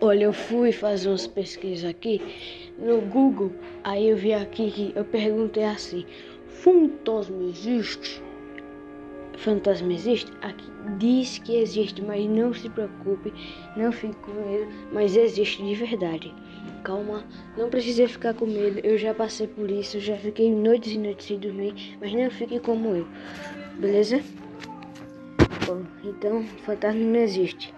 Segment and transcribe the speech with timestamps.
[0.00, 2.20] Olha, eu fui fazer umas pesquisas aqui
[2.78, 3.52] no Google,
[3.84, 6.04] aí eu vi aqui que eu perguntei assim:
[6.48, 8.22] fantasma existe?
[9.36, 10.32] Fantasma existe?
[10.42, 10.64] Aqui
[10.98, 13.32] diz que existe, mas não se preocupe,
[13.76, 16.34] não fique com medo, mas existe de verdade.
[16.82, 17.24] Calma,
[17.56, 21.26] não precisa ficar com medo, eu já passei por isso, já fiquei noites e noites
[21.26, 23.06] sem dormir, mas não fique como eu,
[23.78, 24.20] beleza?
[25.66, 27.72] Bom, então fantasma não existe.